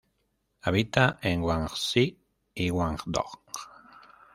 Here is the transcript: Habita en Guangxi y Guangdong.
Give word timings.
Habita 0.63 1.19
en 1.21 1.43
Guangxi 1.43 2.05
y 2.55 2.69
Guangdong. 2.71 3.43